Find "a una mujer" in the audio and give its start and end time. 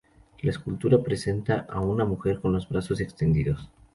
1.69-2.39